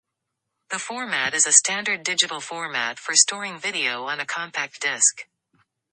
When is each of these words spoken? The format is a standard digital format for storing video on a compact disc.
The 0.71 0.79
format 0.79 1.35
is 1.35 1.45
a 1.45 1.51
standard 1.51 2.01
digital 2.01 2.41
format 2.41 2.97
for 2.97 3.15
storing 3.15 3.59
video 3.59 4.05
on 4.07 4.19
a 4.19 4.25
compact 4.25 4.81
disc. 4.81 5.27